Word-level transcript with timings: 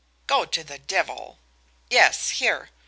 "Go 0.25 0.45
to 0.45 0.63
the 0.63 0.79
devil 0.79 1.37
yes, 1.91 2.29
here! 2.31 2.69